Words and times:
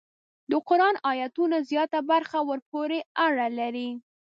د 0.51 0.53
قران 0.67 0.95
ایتونو 1.11 1.57
زیاته 1.69 1.99
برخه 2.11 2.37
ورپورې 2.49 2.99
اړه 3.25 3.47
لري. 3.59 3.89